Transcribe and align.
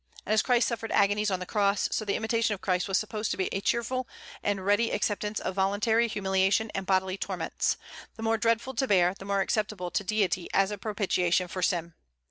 And 0.25 0.33
as 0.33 0.41
Christ 0.41 0.67
suffered 0.67 0.91
agonies 0.93 1.29
on 1.29 1.39
the 1.39 1.45
cross, 1.45 1.87
so 1.91 2.03
the 2.03 2.15
imitation 2.15 2.55
of 2.55 2.61
Christ 2.61 2.87
was 2.87 2.97
supposed 2.97 3.29
to 3.29 3.37
be 3.37 3.49
a 3.51 3.61
cheerful 3.61 4.07
and 4.41 4.65
ready 4.65 4.89
acceptance 4.89 5.39
of 5.39 5.53
voluntary 5.53 6.07
humiliation 6.07 6.71
and 6.73 6.87
bodily 6.87 7.17
torments, 7.19 7.77
the 8.15 8.23
more 8.23 8.39
dreadful 8.39 8.73
to 8.73 8.87
bear, 8.87 9.13
the 9.13 9.25
more 9.25 9.41
acceptable 9.41 9.91
to 9.91 10.03
Deity 10.03 10.49
as 10.55 10.71
a 10.71 10.79
propitiation 10.79 11.47
for 11.47 11.61
sin. 11.61 11.93